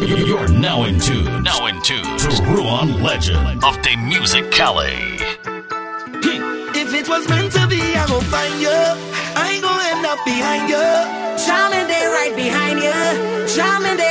[0.00, 1.42] You're now in tune.
[1.42, 5.18] Now in tune to Ruan Legend of the Music Calais.
[6.72, 8.70] If it was meant to be, I will find you.
[8.70, 10.80] I ain't gonna end up behind you.
[11.44, 13.46] Charming, day right behind you.
[13.46, 14.09] Charming, day.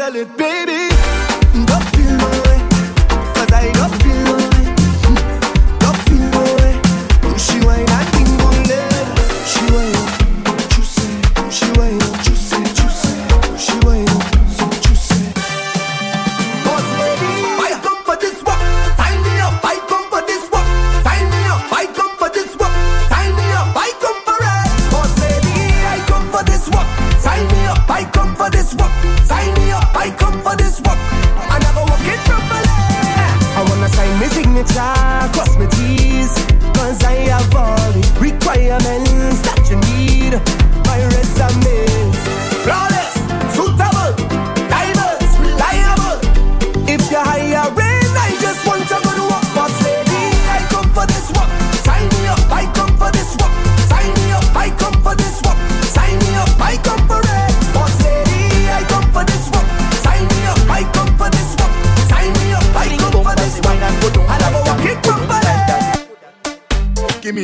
[0.00, 0.79] model it, baby.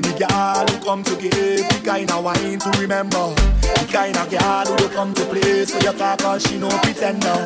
[0.01, 3.35] be the girl who come to give the kind of wine to remember.
[3.61, 6.69] The kind of girl who you come to play so you talk and she no
[6.81, 7.45] pretender.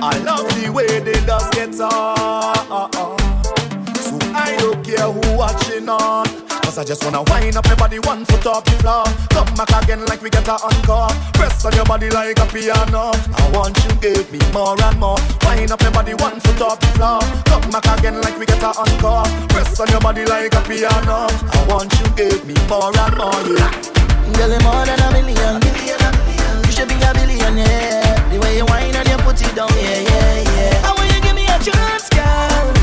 [0.00, 1.90] I love the way they just get on.
[1.90, 3.42] Ah, ah, ah.
[3.96, 6.47] So I don't care who watching on.
[6.68, 9.02] Cause I just wanna wind up your body one foot off the floor.
[9.32, 11.08] Come back again like we get a encore.
[11.32, 13.08] Press on your body like a piano.
[13.40, 15.16] I want you give me more and more.
[15.48, 17.24] Wind up your body one foot off the floor.
[17.48, 19.24] Come back again like we get a encore.
[19.48, 21.32] Press on your body like a piano.
[21.32, 23.72] I want you give me more and more yeah.
[24.36, 25.64] Girl, you're more than a million.
[25.64, 28.12] You should be a billionaire.
[28.28, 30.84] The way you whine and you put it down, yeah, yeah, yeah.
[30.84, 32.77] I want you give me a chance, girl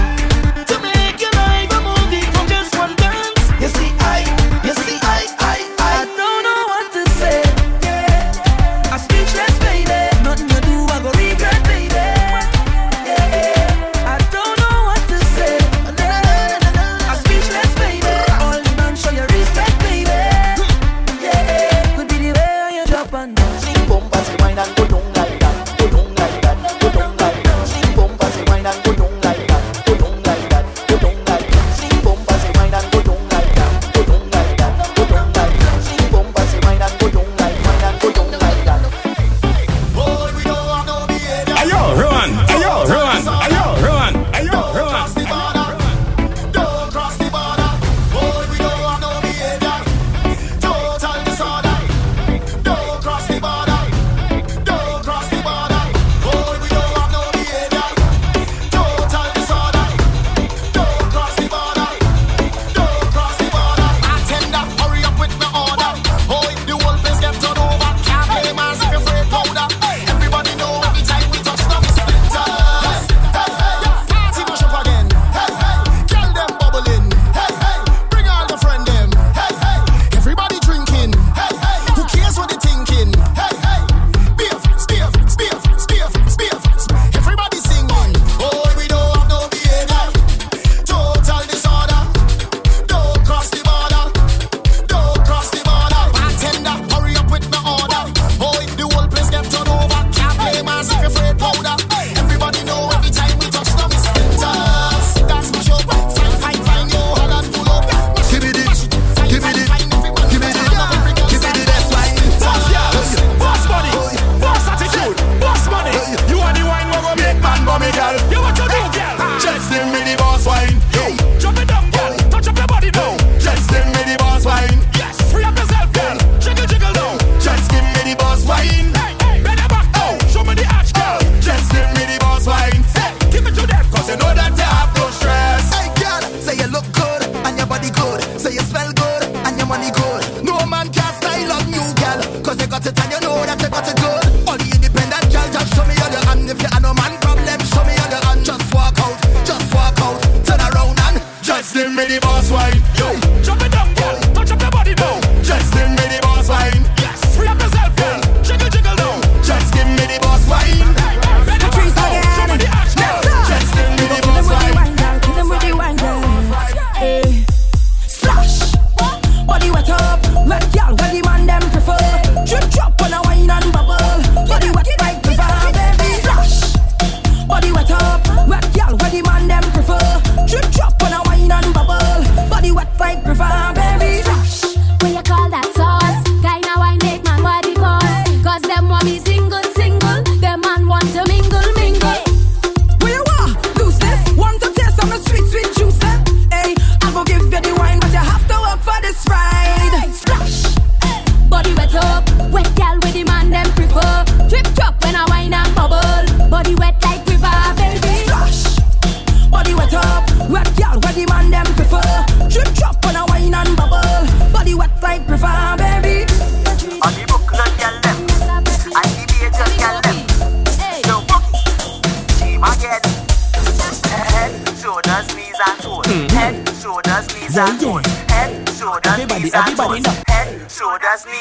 [178.48, 180.22] But girl, what the man them prefer?
[180.48, 180.95] Trip chop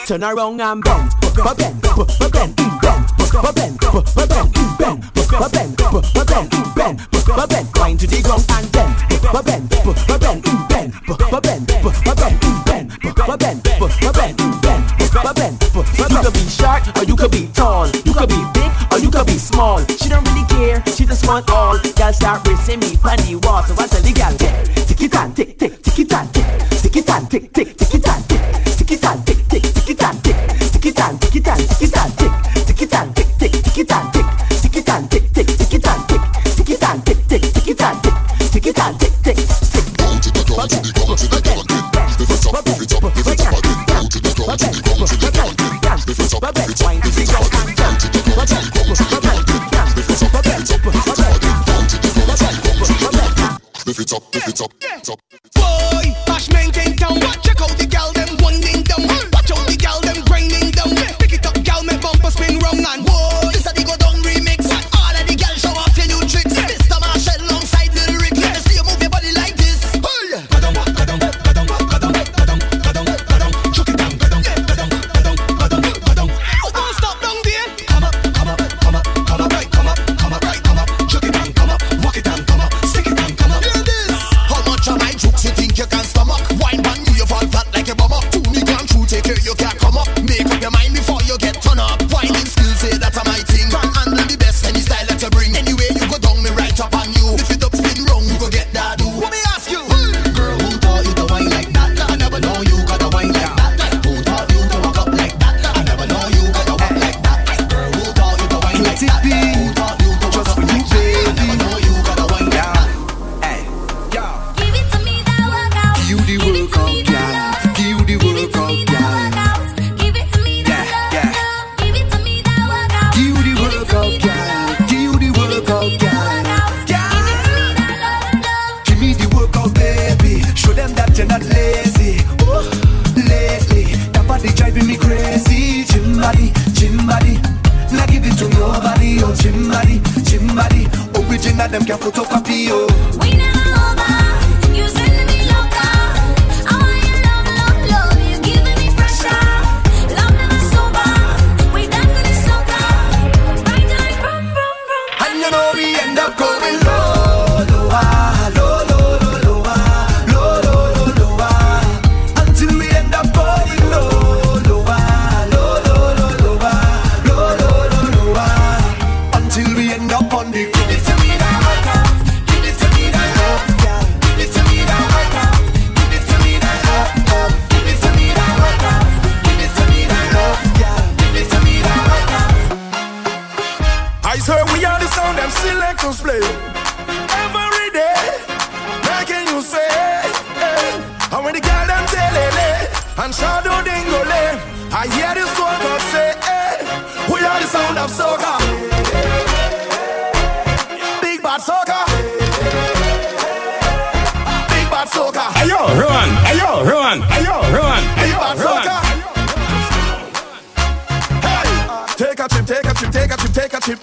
[0.04, 3.00] turn around and bend, bend, bend, bend, bend, bend, bend,
[3.54, 7.72] bend, bend, bend, bend, bend, bend, bend, bend, bend, bend, bend.
[7.72, 8.90] grind to the ground and then
[9.32, 9.64] ba bang,
[10.04, 13.60] ba bang, bang, ba bang, ba bang, bang, ba bang,
[14.00, 14.82] ba bang, bang,
[15.24, 15.58] ba bang.
[15.74, 19.10] You could be short or you could be tall, you could be big or you
[19.10, 19.80] could be small.
[19.86, 21.78] She don't really care, she just want all.
[21.96, 24.73] Girl start racing me, funny wall, so I tell the girl.
[44.46, 46.04] bubble, bubble, dance,
[46.40, 48.73] bubble, wine, go, and jump, bubble.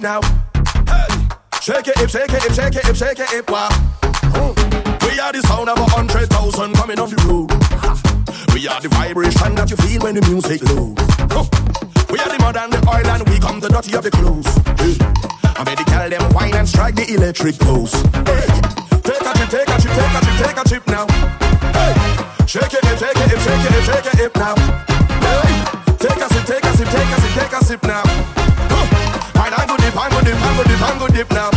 [0.01, 0.21] now.
[0.87, 1.07] Hey,
[1.61, 3.69] shake it, hip, shake it, hip, shake it, hip, shake it, hip, wow.
[5.05, 7.51] We are the sound of a hundred thousand coming off the road.
[8.53, 10.97] We are the vibration that you feel when the music lows.
[12.09, 14.47] We are the mud and the oil and we come the dirty of the clothes.
[15.43, 17.93] I made the girl them wine and strike the electric pose.
[18.25, 18.47] Hey.
[19.05, 21.05] Take a trip, take a trip, take a trip, take a trip now.
[21.77, 21.93] Hey.
[22.47, 24.55] Shake it, shake it, shake it, shake it, shake it now.
[25.21, 25.51] Hey.
[26.01, 28.30] Take a sip, take a sip, take a sip, take a sip now
[31.21, 31.50] dip now.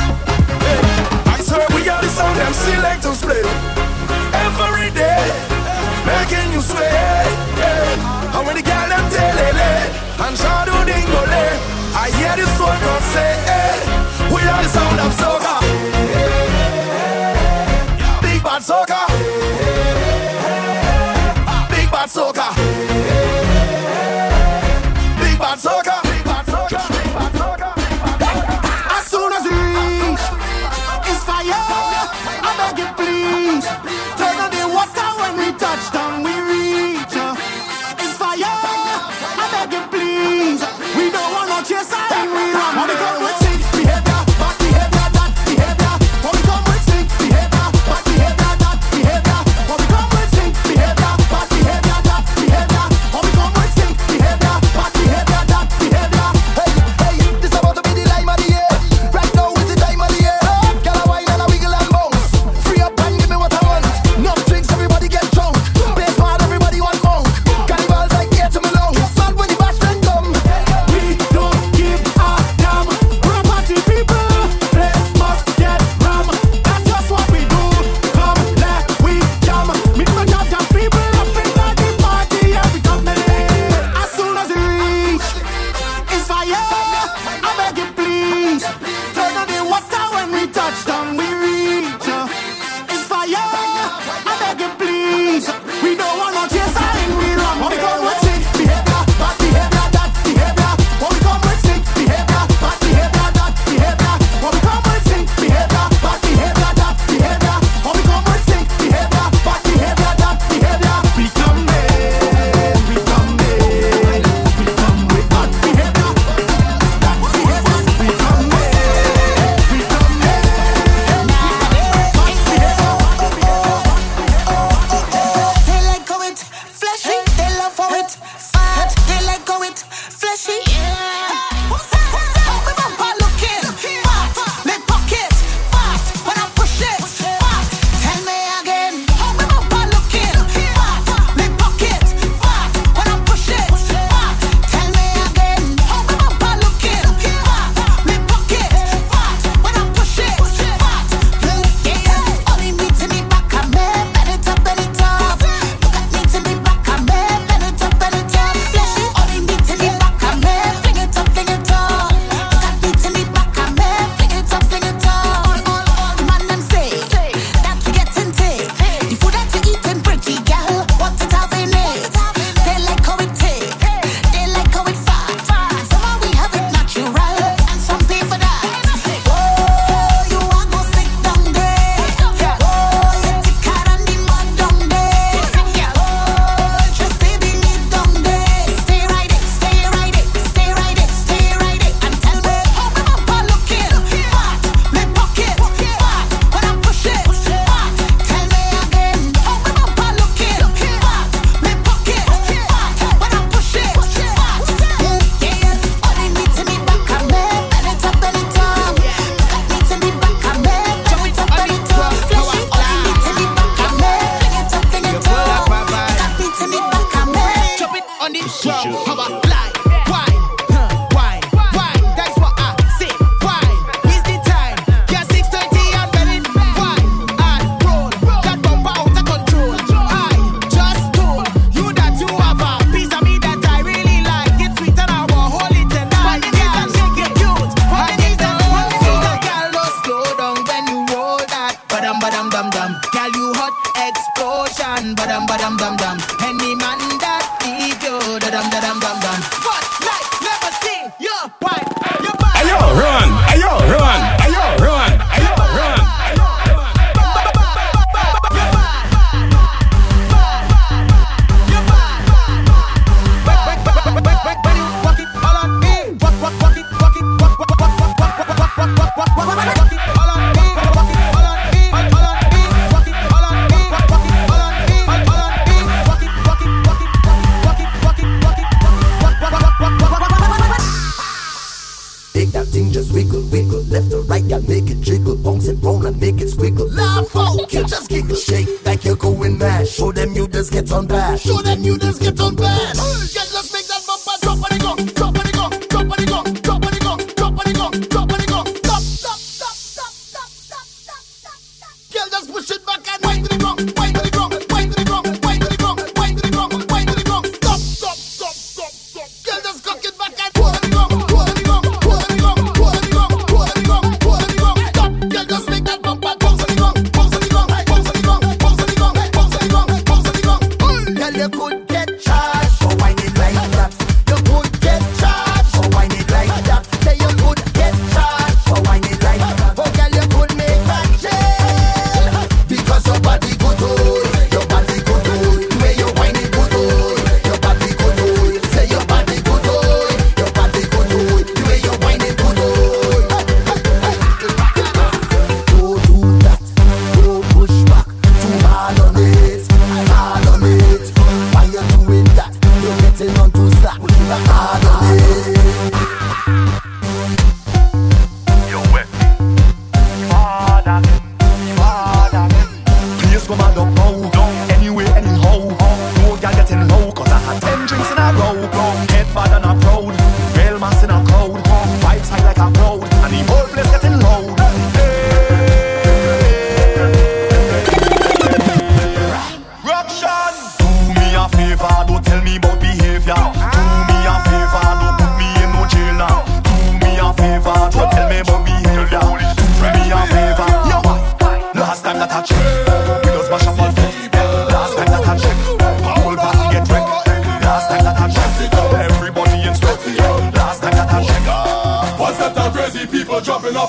[284.54, 286.86] I make it jiggle, bounce and roll, I make it squiggle.
[286.94, 289.88] Laugh out, you just giggle, shake like you're going mad.
[289.88, 291.40] Show them you just get on bad.
[291.40, 292.96] Show them you just get on bad.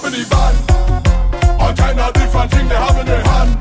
[0.06, 0.56] in the van.
[1.60, 3.52] All kind of different things they have in their hand.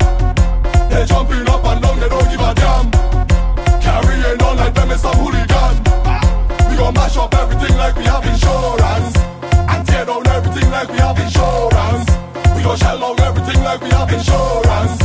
[0.91, 2.91] They jumping up and down, they don't give a damn.
[3.81, 5.75] Carrying on like them is some hooligan.
[6.69, 9.17] We gon' mash up everything like we have insurance.
[9.71, 12.07] And tear down everything like we have insurance.
[12.57, 15.04] We gon' shell out everything like we have insurance.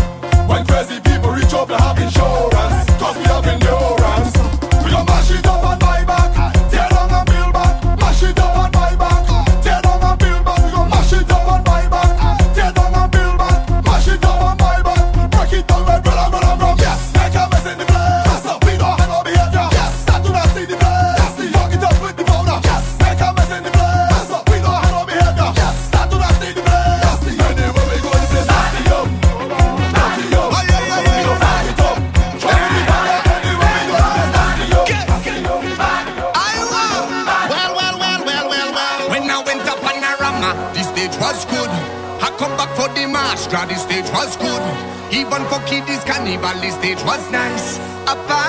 [45.50, 47.78] for kiddies, cannibal stage was nice.
[48.06, 48.49] Apart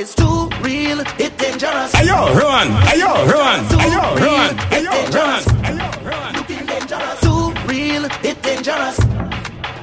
[0.00, 1.92] it's too real, it's dangerous.
[1.92, 6.32] Ayo, run, ayo, run, ayo, run, ayo, run, ayo, run.
[6.36, 8.96] Looking dangerous, too real, it's dangerous.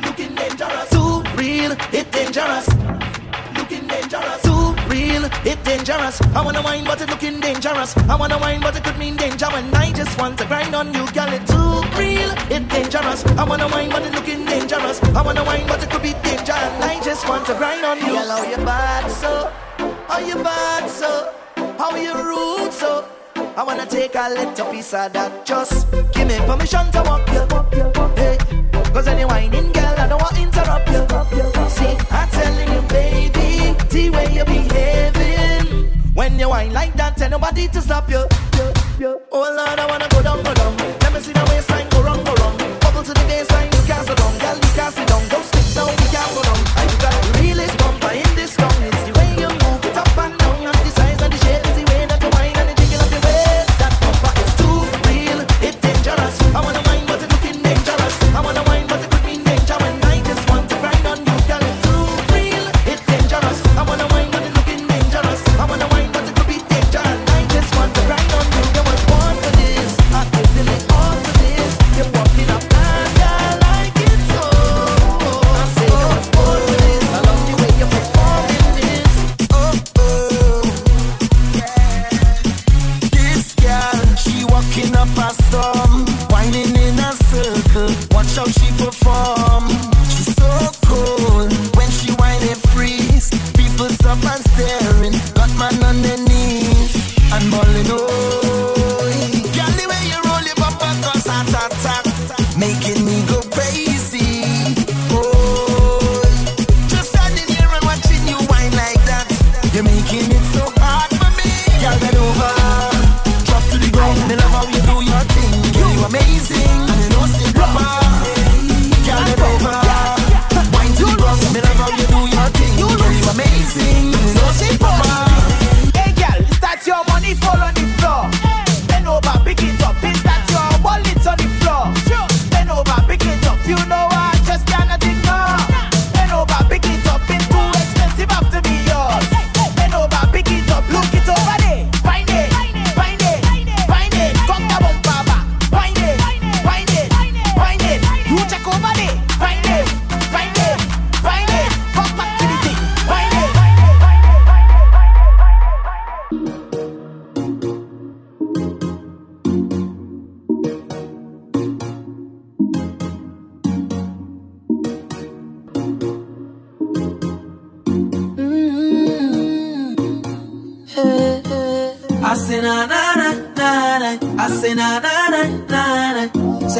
[0.02, 2.68] Looking dangerous, too real, it's dangerous.
[3.58, 6.20] Looking dangerous, too real, it's dangerous.
[6.34, 7.96] I wanna wine, but it looking dangerous.
[8.10, 9.46] I wanna wine, but it could mean danger.
[9.54, 11.32] When I just want to grind on you, girl.
[11.32, 13.24] It's too real, it's dangerous.
[13.38, 14.98] I wanna wine, but it looking dangerous.
[15.14, 16.58] I wanna wine, but it could be danger.
[16.58, 18.18] And I just want to grind on you.
[18.18, 19.54] Girl, how your body so?
[20.18, 21.32] How you bad, so?
[21.78, 23.08] How you rude, so?
[23.56, 25.46] I wanna take a little piece of that.
[25.46, 27.46] Just give me permission to walk you.
[28.16, 28.36] Hey,
[28.92, 31.06] cause any whining girl, I don't want to interrupt you.
[31.70, 35.92] See, I'm telling you, baby, the way you're behaving.
[36.16, 38.26] When you whine like that, tell nobody to stop you.
[39.32, 40.76] Oh Lord, I wanna go down, go down.
[40.78, 41.57] Let me see the way.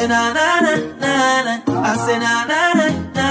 [0.08, 1.14] na na na na
[1.46, 1.54] na.
[1.68, 3.26] I say na na na na.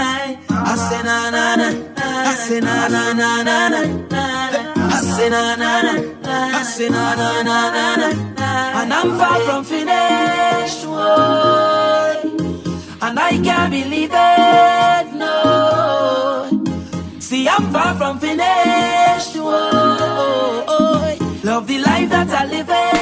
[0.51, 2.03] I say na na na na.
[2.31, 3.81] I say na na na na na.
[4.97, 5.93] I say na na na.
[6.59, 8.09] I say na na na na na.
[8.81, 10.85] And I'm far from finished.
[13.07, 15.35] And I can't believe it, no.
[17.21, 21.17] See, I'm far from finished, oh.
[21.45, 22.69] Love the life that I live.
[22.69, 22.96] In.